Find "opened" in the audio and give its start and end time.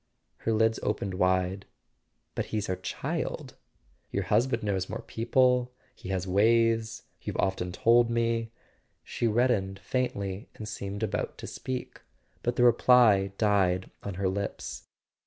0.81-1.13